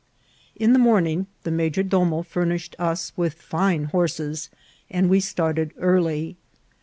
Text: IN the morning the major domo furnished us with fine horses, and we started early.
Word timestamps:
IN 0.55 0.73
the 0.73 0.79
morning 0.79 1.27
the 1.43 1.51
major 1.51 1.83
domo 1.83 2.23
furnished 2.23 2.75
us 2.79 3.13
with 3.15 3.35
fine 3.39 3.83
horses, 3.83 4.49
and 4.89 5.11
we 5.11 5.19
started 5.19 5.73
early. 5.77 6.37